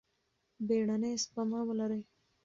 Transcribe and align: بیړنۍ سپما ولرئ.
بیړنۍ 0.67 1.13
سپما 1.23 1.59
ولرئ. 1.65 2.01